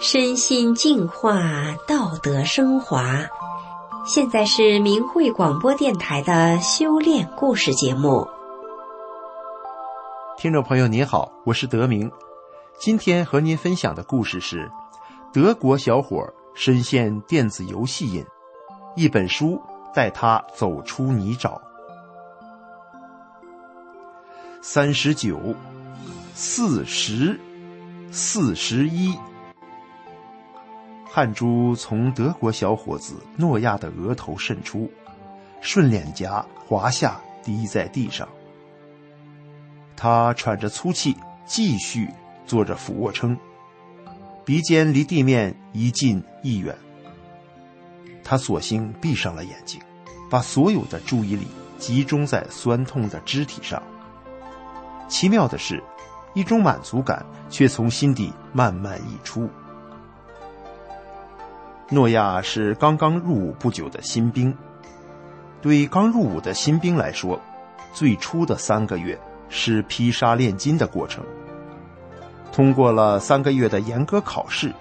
[0.00, 1.40] 身心净化，
[1.86, 3.20] 道德升华。
[4.04, 8.28] 现在是明慧广播电台的修炼故事节目。
[10.36, 12.10] 听众朋友您好，我是德明。
[12.78, 14.70] 今天和您分享的故事是：
[15.32, 18.26] 德国小伙深陷电子游戏瘾，
[18.96, 19.62] 一本书
[19.94, 21.58] 带他走出泥沼。
[24.60, 25.54] 三十九，
[26.34, 27.40] 四十，
[28.10, 29.16] 四十一。
[31.14, 34.90] 汗珠从德国小伙子诺亚的额头渗出，
[35.60, 38.28] 顺脸颊滑下，滴在地上。
[39.94, 42.10] 他喘着粗气，继续
[42.44, 43.38] 做着俯卧撑，
[44.44, 46.76] 鼻尖离地面一近一远。
[48.24, 49.80] 他索性闭上了眼睛，
[50.28, 51.46] 把所有的注意力
[51.78, 53.80] 集中在酸痛的肢体上。
[55.06, 55.80] 奇妙的是，
[56.34, 59.48] 一种满足感却从心底慢慢溢出。
[61.94, 64.54] 诺亚是刚刚入伍不久的新兵。
[65.62, 67.40] 对刚入伍的新兵来说，
[67.94, 71.24] 最初的三个月是披沙炼金的过程。
[72.52, 74.72] 通过了三个月的严格考试，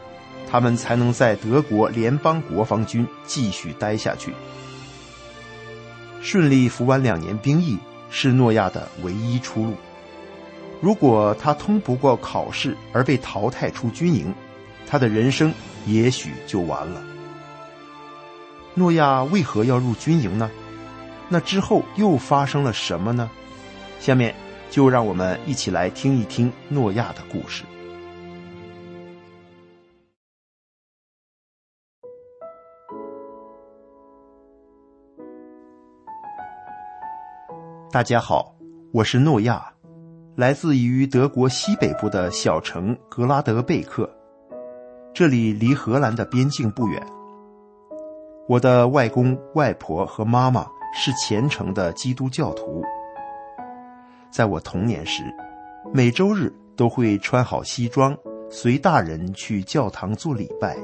[0.49, 4.33] 他们才能在德国联邦国防军继续待下去。
[6.21, 7.77] 顺利服完两年兵役
[8.09, 9.75] 是诺亚的唯一出路。
[10.81, 14.33] 如果他通不过考试而被淘汰出军营，
[14.87, 15.53] 他的人生。
[15.85, 17.01] 也许就完了。
[18.75, 20.49] 诺亚为何要入军营呢？
[21.29, 23.29] 那之后又发生了什么呢？
[23.99, 24.35] 下面
[24.69, 27.63] 就让我们一起来听一听诺亚的故事。
[37.91, 38.55] 大家好，
[38.91, 39.71] 我是诺亚，
[40.35, 44.09] 来自于德国西北部的小城格拉德贝克。
[45.15, 47.05] 这里离荷兰的边境不远。
[48.47, 50.65] 我的外公外婆和妈妈
[50.95, 52.83] 是虔诚的基督教徒。
[54.31, 55.23] 在我童年时，
[55.93, 58.17] 每周日都会穿好西装，
[58.49, 60.75] 随大人去教堂做礼拜。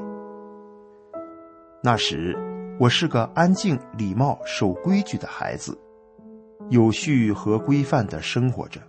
[1.83, 2.37] 那时，
[2.79, 5.75] 我是个安静、礼貌、守规矩的孩子，
[6.69, 8.79] 有序和规范的生活着。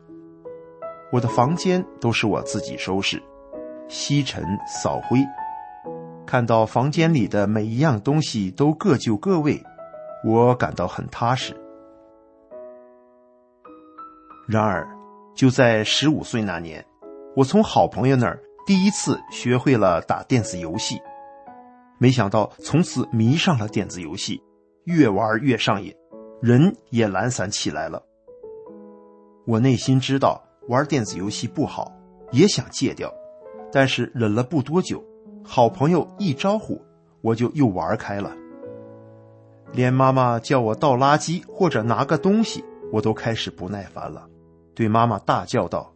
[1.11, 3.23] 我的房间都是我自己收拾。
[3.91, 5.19] 吸尘扫灰，
[6.25, 9.61] 看到房间里的每一样东西都各就各位，
[10.25, 11.61] 我感到很踏实。
[14.47, 14.89] 然而，
[15.35, 16.87] 就在十五岁那年，
[17.35, 21.01] 我从好朋友那儿第一次学会了打电子游戏，
[21.99, 24.41] 没想到从此迷上了电子游戏，
[24.85, 25.93] 越玩越上瘾，
[26.41, 28.05] 人也懒散起来了。
[29.47, 31.93] 我内心知道玩电子游戏不好，
[32.31, 33.13] 也想戒掉。
[33.73, 35.03] 但是忍了不多久，
[35.45, 36.81] 好朋友一招呼，
[37.21, 38.33] 我就又玩开了。
[39.73, 44.27] 连妈妈叫我倒垃圾或者拿个东西，我都开始不耐烦了，
[44.75, 45.95] 对妈妈大叫道：“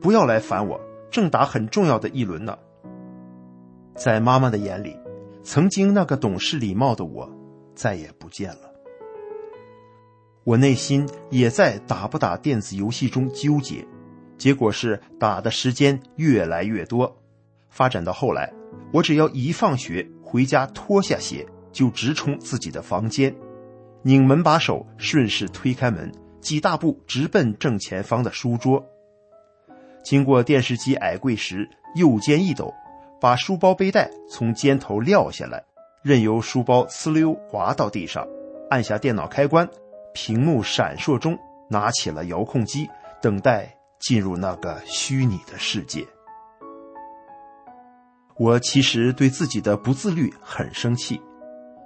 [0.00, 2.56] 不要来烦我，正打很重要的一轮呢。”
[3.94, 4.96] 在妈妈的眼里，
[5.42, 7.30] 曾经那个懂事礼貌的我，
[7.74, 8.70] 再也不见了。
[10.44, 13.86] 我内心也在打不打电子游戏中纠结。
[14.40, 17.14] 结果是打的时间越来越多，
[17.68, 18.50] 发展到后来，
[18.90, 23.36] 我只要一放学回家脱下鞋，就直冲自己的房间，
[24.00, 28.82] 拧门把手，顺势推开门，几大步直奔正前方的书桌。
[30.02, 32.72] 经过电视机矮柜时，右肩一抖，
[33.20, 35.62] 把书包背带从肩头撂下来，
[36.02, 38.26] 任由书包呲溜滑到地上，
[38.70, 39.68] 按下电脑开关，
[40.14, 42.88] 屏幕闪烁中拿起了遥控机，
[43.20, 43.76] 等待。
[44.00, 46.06] 进入那个虚拟的世界，
[48.38, 51.20] 我其实对自己的不自律很生气。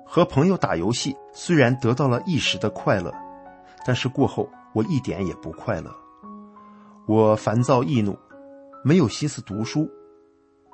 [0.06, 3.12] 和朋友打游戏虽然得到了一时的快乐，
[3.84, 5.92] 但是过后我一点也不快乐。
[7.08, 8.16] 我烦躁易怒，
[8.84, 9.90] 没有心思读书，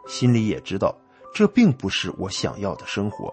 [0.06, 0.94] 心里也知道
[1.34, 3.32] 这并不是我想要的生活。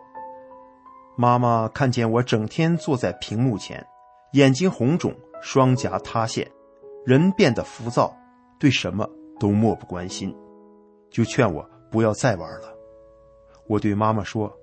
[1.17, 3.85] 妈妈看见我整天坐在屏幕前，
[4.31, 6.49] 眼睛红肿，双颊塌陷。
[7.07, 8.13] 人变得浮躁，
[8.59, 9.09] 对什么
[9.39, 10.35] 都漠不关心，
[11.09, 12.67] 就劝我不要再玩了。
[13.65, 14.53] 我对妈妈说：“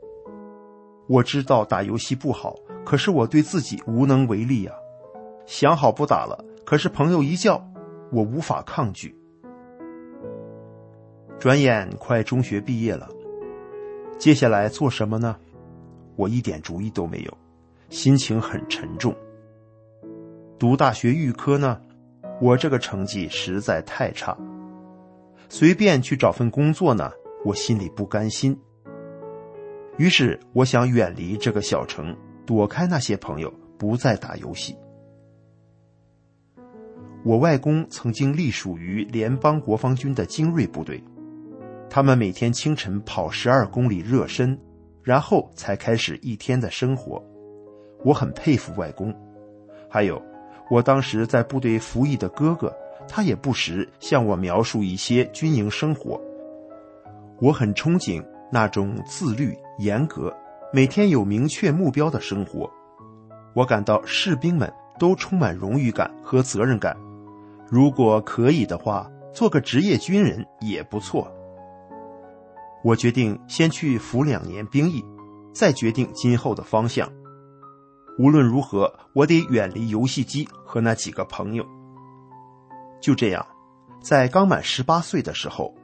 [1.08, 2.54] 我知道打游戏不好，
[2.84, 4.72] 可是我对自己无能为力呀。
[5.46, 7.66] 想好不打了，可是朋友一叫，
[8.12, 9.18] 我无法抗拒。”
[11.40, 13.08] 转眼快中学毕业了，
[14.18, 15.34] 接下来做什么呢？
[16.14, 17.38] 我一点主意都没有，
[17.88, 19.16] 心情很沉重。
[20.58, 21.80] 读大学预科呢？
[22.40, 24.36] 我这个成绩实在太差，
[25.48, 27.10] 随便去找份工作呢，
[27.44, 28.58] 我心里不甘心。
[29.96, 32.14] 于是我想远离这个小城，
[32.44, 34.76] 躲开那些朋友，不再打游戏。
[37.24, 41.02] 我外公曾经隶属于联邦国防军的精锐部队，
[41.88, 44.58] 他们每天清晨跑十二公里热身，
[45.02, 47.24] 然后才开始一天的生活。
[48.04, 49.14] 我很佩服外公，
[49.88, 50.20] 还有
[50.70, 52.74] 我当时在部队服役的哥哥，
[53.06, 56.20] 他也不时向我描述一些军营生活。
[57.40, 60.34] 我很憧憬那种自律、严格、
[60.72, 62.70] 每天有明确目标的生活。
[63.54, 66.96] 我感到士兵们都充满荣誉感和责任感。
[67.68, 71.30] 如果可以的话，做个职业军人也不错。
[72.82, 75.04] 我决定先去服两年兵役，
[75.52, 77.08] 再决定今后的方向。
[78.18, 81.66] 无论如何，我得远离游戏机和那几个朋友。
[83.00, 83.44] 就这样，
[84.00, 85.74] 在刚满十八岁的时候，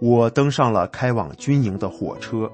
[0.00, 2.50] 我登上了开往军营的火车。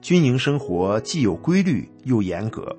[0.00, 2.76] 军营生活既有规律又严格，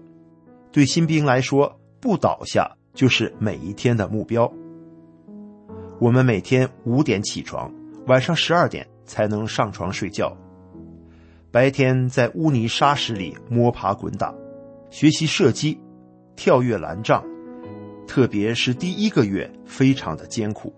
[0.72, 4.52] 对新兵来说，不倒下就是每一天的目标。
[6.00, 7.70] 我们每天五点起床，
[8.08, 10.36] 晚上十二点才能上床睡觉。
[11.52, 14.32] 白天在污泥沙石里摸爬滚打，
[14.92, 15.80] 学习射击、
[16.36, 17.24] 跳跃栏障，
[18.06, 20.72] 特别是第一个月非常的艰苦。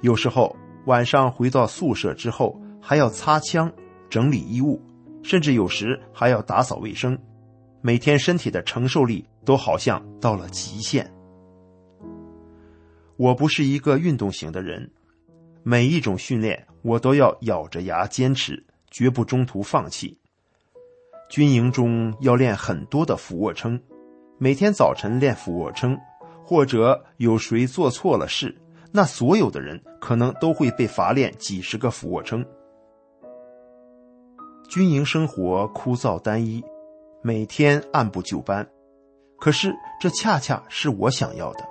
[0.00, 3.70] 有时候晚上回到宿舍之后，还要擦枪、
[4.08, 4.80] 整理衣物，
[5.22, 7.18] 甚至有时还要打扫卫生。
[7.82, 11.12] 每天身体的承受力都好像到了极限。
[13.18, 14.90] 我不是一个运动型的人，
[15.62, 18.64] 每一种训练我都要咬着牙坚持。
[18.94, 20.16] 绝不中途放弃。
[21.28, 23.82] 军营中要练很多的俯卧撑，
[24.38, 25.98] 每天早晨练俯卧撑，
[26.44, 28.56] 或者有谁做错了事，
[28.92, 32.46] 那所有的人可能都会被罚练几十个俯卧撑。
[34.68, 36.62] 军营生活枯燥单一，
[37.20, 38.64] 每天按部就班，
[39.40, 41.64] 可是这恰恰是我想要的：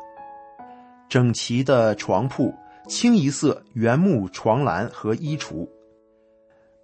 [1.08, 2.54] 整齐的床铺、
[2.90, 5.66] 清一色原木床栏和衣橱。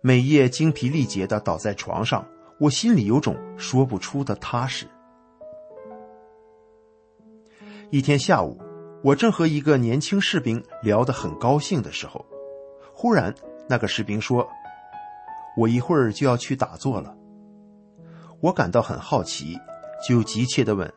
[0.02, 2.26] 每夜精疲力竭的倒在床上，
[2.58, 4.88] 我心里有种说不出的踏实。
[7.90, 8.58] 一天下午，
[9.04, 12.26] 我正和一个年轻士兵聊得很高兴的时候，
[12.94, 13.36] 忽然
[13.68, 14.48] 那个士兵说
[15.58, 17.14] ：“我一会儿就要去打坐了。”
[18.40, 19.60] 我感到很好奇，
[20.08, 20.90] 就急切的问：“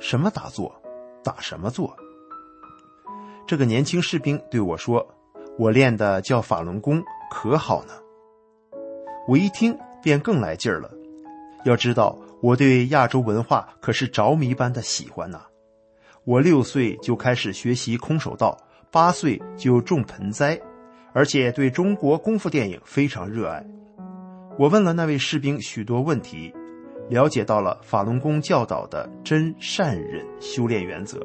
[0.00, 0.74] 什么打坐？
[1.22, 1.96] 打什么坐？”
[3.46, 5.06] 这个年轻士兵对我说
[5.60, 7.00] ：“我练的叫法轮功，
[7.30, 7.92] 可好呢。”
[9.26, 10.90] 我一听便更来劲儿了。
[11.64, 15.42] 要知道，我对亚洲文化可是着迷般的喜欢呐。
[16.24, 18.56] 我六岁就开始学习空手道，
[18.90, 20.60] 八岁就种盆栽，
[21.12, 23.64] 而且对中国功夫电影非常热爱。
[24.58, 26.52] 我问了那位士兵许多问题，
[27.08, 31.20] 了解到了法轮功教导的真善忍修炼原则，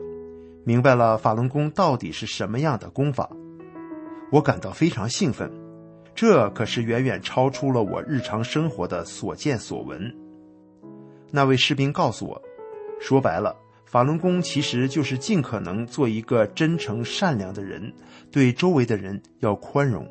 [0.64, 3.30] 明白了法轮功到底是什么样的功法。
[4.32, 5.52] 我感到非常兴奋。
[6.18, 10.12] 这可是远远超出了我日常生活的所见所闻。
[11.30, 12.42] 那位士兵告诉我，
[13.00, 13.56] 说白了，
[13.86, 17.94] 法轮功其实就是尽可能做一个真诚善良的人，
[18.32, 20.10] 对周围的人要宽容。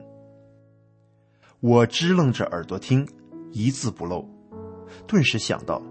[1.59, 3.05] 我支楞着耳朵听，
[3.51, 4.25] 一字不漏，
[5.09, 5.83] 顿时想到，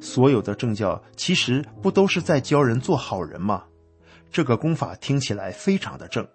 [0.00, 3.64] 所有的正教其实不都是在教人做好人吗？
[4.30, 6.26] 这个功法听起来非常的正。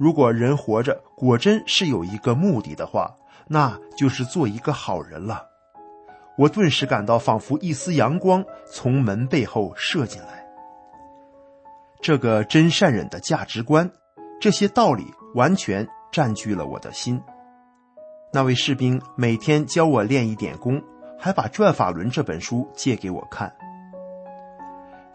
[0.00, 3.14] 如果人活着果真是有一个目的的话，
[3.46, 5.46] 那就是做一个好人了。
[6.38, 10.42] 我顿时感到仿佛一丝阳光从门背后射进来。
[12.00, 13.90] 这个真善忍的价值观，
[14.40, 15.04] 这些道理
[15.34, 17.22] 完全占据了我的心。
[18.32, 20.82] 那位士兵每天教我练一点功，
[21.18, 23.54] 还把《转法轮》这本书借给我看。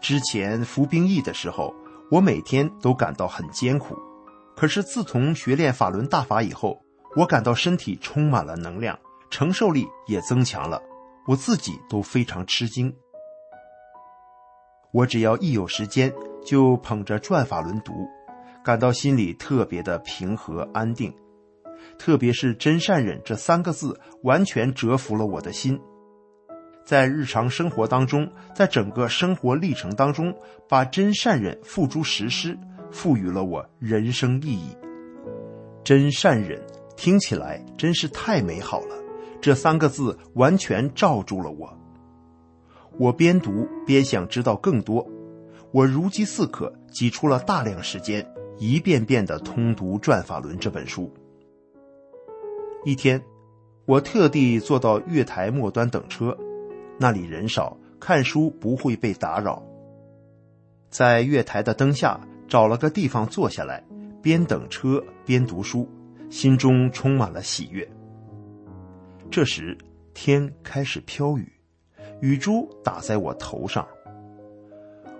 [0.00, 1.74] 之前服兵役的时候，
[2.08, 3.96] 我每天都感到很艰苦。
[4.56, 6.80] 可是自从学练法轮大法以后，
[7.14, 8.98] 我感到身体充满了能量，
[9.30, 10.80] 承受力也增强了，
[11.26, 12.90] 我自己都非常吃惊。
[14.92, 16.10] 我只要一有时间，
[16.42, 17.92] 就捧着转法轮读，
[18.64, 21.14] 感到心里特别的平和安定。
[21.98, 25.78] 特别是真善忍这三个字，完全折服了我的心。
[26.84, 30.34] 在日常生活当中，在整个生活历程当中，
[30.66, 32.58] 把真善忍付诸实施。
[32.96, 34.74] 赋予了我人生意义，
[35.84, 36.58] 真善忍
[36.96, 38.96] 听起来真是太美好了。
[39.38, 41.78] 这三个字完全罩住了我。
[42.96, 45.06] 我边读边想知道更多，
[45.72, 48.26] 我如饥似渴，挤出了大量时间，
[48.56, 51.12] 一遍遍的通读《转法轮》这本书。
[52.86, 53.22] 一天，
[53.84, 56.34] 我特地坐到月台末端等车，
[56.98, 59.62] 那里人少，看书不会被打扰。
[60.88, 63.82] 在月台的灯下找了个地方坐下来，
[64.22, 65.88] 边等车边读书，
[66.30, 67.86] 心中充满了喜悦。
[69.30, 69.76] 这时，
[70.14, 71.52] 天开始飘雨，
[72.20, 73.86] 雨珠打在我头上。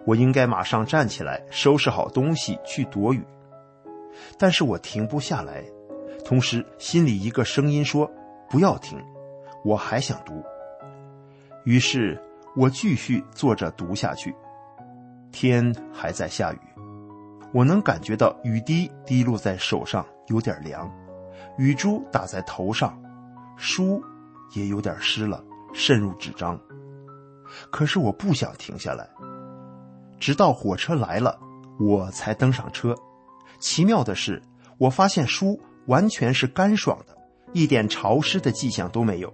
[0.05, 3.21] 我应该马上站起来，收拾好东西去躲雨，
[4.39, 5.65] 但是我停不下来。
[6.25, 8.09] 同时，心里一个声音说
[8.49, 8.99] ：“不要停，
[9.65, 10.43] 我还想读。”
[11.65, 12.21] 于是，
[12.55, 14.35] 我继续坐着读下去。
[15.33, 16.59] 天还在下雨，
[17.53, 20.87] 我能感觉到雨滴滴落在手上，有点凉；
[21.57, 23.01] 雨珠打在头上，
[23.57, 24.03] 书
[24.55, 26.61] 也有点湿了，渗入纸张。
[27.71, 29.09] 可是我不想停下来。
[30.19, 31.39] 直到火车来了，
[31.79, 32.95] 我才登上车。
[33.59, 34.43] 奇妙的是，
[34.79, 37.17] 我发现书完全是干爽的，
[37.53, 39.33] 一点潮湿的迹象都没有，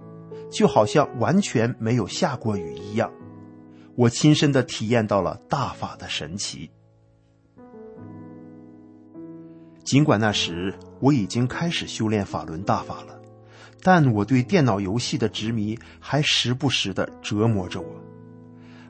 [0.51, 3.11] 就好像完全没有下过雨一样。
[3.97, 6.71] 我亲身的体验到了大法的神奇。
[9.93, 13.21] 尽管那时我已经开始修炼法轮大法了，
[13.83, 17.89] 但我对电脑游戏的执迷还时不时的折磨着我。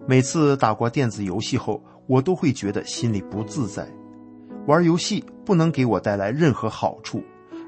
[0.06, 3.85] 每次打过电子游戏后，我都会觉得心里不自在。
[4.68, 7.21] 玩游戏不能给我带来任何好处，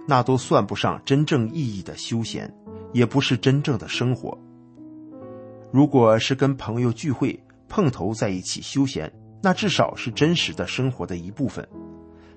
[0.07, 2.49] 那都算不上真正意义的休闲，
[2.93, 4.39] 也不是真正的生活。
[5.73, 9.13] 如果是跟朋友聚会碰头在一起休闲，
[9.43, 11.69] 那至少是真实的生活的一部分。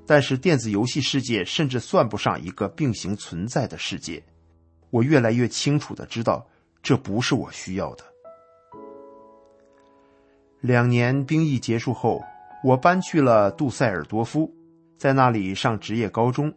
[0.07, 4.23] 但是电子游戏世界甚至算不上一个并行存在的世界。
[4.89, 6.47] 我越来越清楚的知道，
[6.81, 8.05] 这不是我需要的。
[10.61, 12.23] 两年兵役结束后，
[12.63, 14.49] 我搬去了杜塞尔多夫，
[14.97, 16.51] 在那里上职业高中。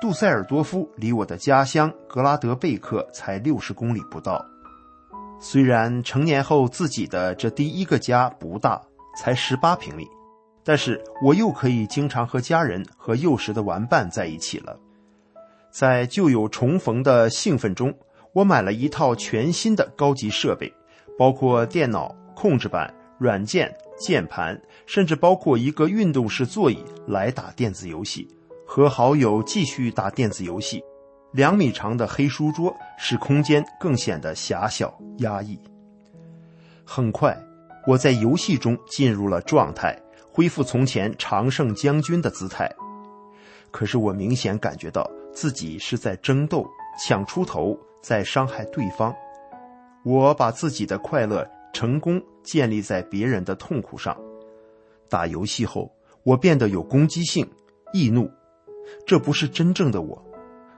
[0.00, 4.44] 杜塞尔多夫离我的家乡格拉德贝克才六十公里不到。
[5.40, 8.80] 虽然成年后自己的这第一个家不大，
[9.18, 10.08] 才十八平米，
[10.66, 14.76] 但是我又可以经常和家人和幼时的玩伴在一起了。
[15.70, 17.94] 在旧友重逢的兴奋中，
[18.34, 20.70] 我买了一套全新的高级设备，
[21.16, 22.14] 包括电脑。
[22.36, 28.28] 控制板、软件、键盘，甚至包括一个运动式座椅来打电子游戏，
[28.66, 30.84] 和好友继续打电子游戏。
[31.32, 35.58] 两米长的黑书桌使空间更显得狭小压抑。
[36.84, 37.34] 很快，
[37.86, 39.98] 我在游戏中进入了状态，
[40.36, 42.70] 恢复从前常胜将军的姿态。
[43.70, 46.66] 可是我明显感觉到自己是在争斗、
[47.02, 49.14] 抢出头，在伤害对方。
[50.04, 51.50] 我把自己的快乐。
[51.72, 54.16] 成功建立在别人的痛苦上。
[55.10, 57.46] 打游戏后，我变得有攻击性、
[57.92, 58.30] 易怒，
[59.06, 60.24] 这不是真正的我。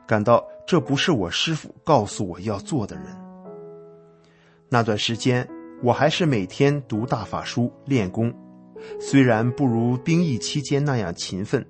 [0.09, 3.05] 感到这不是我师傅告诉我要做的人。
[4.69, 5.49] 那段时间，
[5.81, 8.35] 我还是每天读大法书练功，
[9.01, 11.65] 虽然不如兵役期间那样勤奋，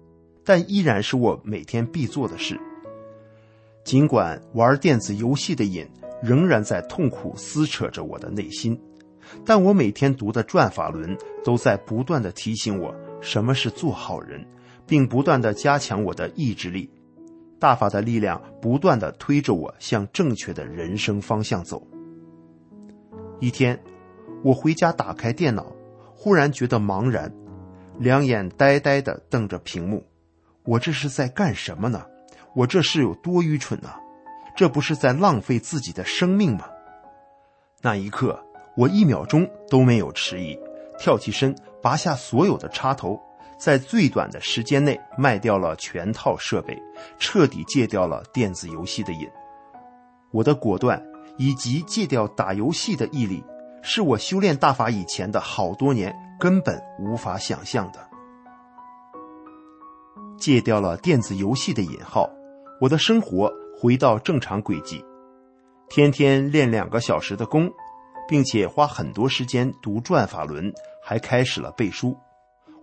[0.44, 2.58] 但依然是我每天必做的事。
[3.84, 5.86] 尽管玩电子游戏的瘾
[6.22, 8.78] 仍然在痛苦撕扯着我的内心。
[9.44, 14.42] 但我每天读的《转法轮》都在不断的提醒我什么是做好人，
[14.86, 16.90] 并不断的加强我的意志力。
[17.58, 21.86] 大法的力量不断的推着我向正确的人生方向走。
[23.40, 23.78] 一天，
[24.42, 25.70] 我回家打开电脑，
[26.20, 27.32] 忽然觉得茫然，
[27.96, 30.04] 两眼呆呆的瞪着屏幕。
[30.64, 32.04] 我这是在干什么呢？
[32.56, 33.88] 我这是有多愚蠢呢？
[34.56, 36.64] 这不是在浪费自己的生命吗？
[37.82, 38.44] 那一刻。
[38.76, 40.56] 我一秒钟都没有迟疑，
[40.98, 43.20] 跳起身，拔下所有的插头，
[43.58, 46.80] 在最短的时间内卖掉了全套设备，
[47.18, 49.28] 彻底戒掉了电子游戏的瘾。
[50.30, 51.00] 我的果断
[51.38, 53.42] 以及戒掉打游戏的毅力，
[53.82, 58.00] 是我修炼大法以前的好多年根本无法想象的。
[60.38, 62.28] 戒掉了电子游戏的瘾号，
[62.80, 65.04] 我的生活回到正常轨迹，
[65.88, 67.70] 天天练两个小时的功。
[68.28, 70.70] 并且花很多时间读转法轮，
[71.02, 72.14] 还开始了背书。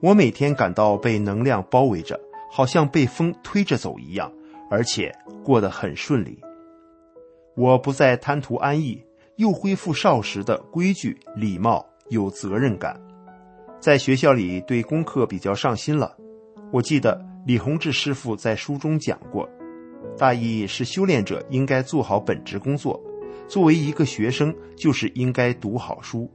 [0.02, 2.20] 我每天感到被能量包围着，
[2.52, 4.34] 好像被风推着走一样，
[4.72, 6.42] 而且过得很顺利。
[7.56, 9.05] 我不再贪图安逸，
[9.38, 13.00] 又恢复少时的规矩、礼貌、有责任感。
[13.80, 16.16] 在学校里对功课比较上心了。
[16.72, 19.48] 我记得李洪志师傅在书中讲过，
[20.18, 23.00] 大意是修炼者应该做好本职工作。
[23.48, 26.32] 作为一个学生，就是应该读好书。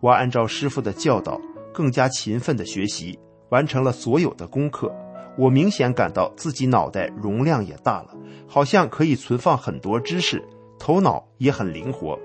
[0.00, 1.38] 我按照师傅的教导，
[1.72, 3.18] 更加勤奋的学习，
[3.50, 4.94] 完成了所有的功课，
[5.36, 8.16] 我明显感到自己脑袋容量也大了，
[8.46, 10.42] 好像可以存放很多知识，
[10.78, 12.18] 头脑也很灵活。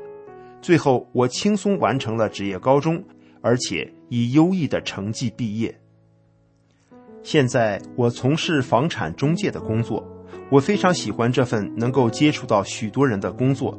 [0.61, 3.03] 最后，我轻松完成了职业高中，
[3.41, 5.73] 而且以优异的成绩毕业。
[7.23, 10.05] 现在我从事房产中介的工作，
[10.49, 13.77] 我非常喜欢这份能够接触到许多人的工作，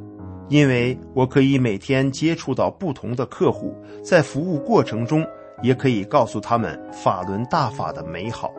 [0.49, 5.27] 因为我可以每天接触到不同的客户，在服务过程中
[5.63, 8.51] 也可以告诉他们法轮大法的美好。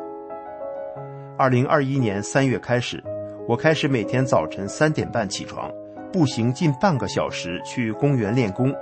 [1.38, 3.04] 二零二一年三月开始，
[3.48, 5.72] 我开始每天早晨三点半起床，
[6.12, 8.74] 步行近半个小时去公园练功，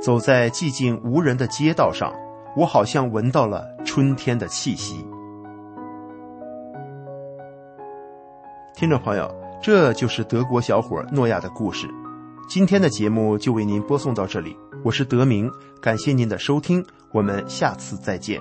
[0.00, 2.12] 走在寂静无人的街道上。
[2.56, 5.06] 我好像闻到了春天的气息。
[8.74, 9.30] 听众朋友，
[9.62, 11.86] 这就是德国小伙诺亚的故事。
[12.48, 15.48] 今天的节目就为您播送到这里，我是德明，
[15.80, 18.40] 感谢您的收听，我们下次再见。